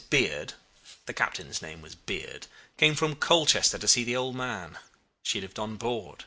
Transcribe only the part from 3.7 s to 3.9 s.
to